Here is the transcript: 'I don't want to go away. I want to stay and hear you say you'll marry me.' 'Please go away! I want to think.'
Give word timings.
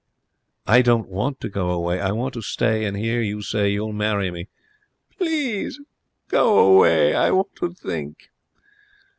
'I 0.65 0.81
don't 0.81 1.09
want 1.09 1.39
to 1.41 1.47
go 1.47 1.69
away. 1.69 1.99
I 2.01 2.11
want 2.11 2.33
to 2.33 2.41
stay 2.41 2.85
and 2.85 2.97
hear 2.97 3.21
you 3.21 3.43
say 3.43 3.69
you'll 3.69 3.93
marry 3.93 4.31
me.' 4.31 4.47
'Please 5.15 5.79
go 6.27 6.57
away! 6.73 7.13
I 7.13 7.29
want 7.29 7.55
to 7.57 7.71
think.' 7.71 8.31